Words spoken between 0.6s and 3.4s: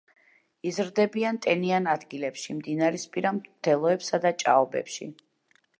იზრდებიან ტენიან ადგილებში, მდინარისპირა